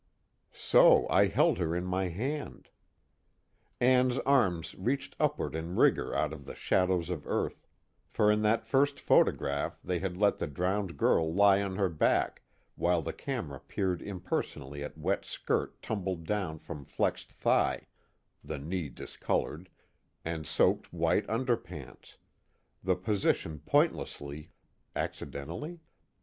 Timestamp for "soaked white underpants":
20.47-22.17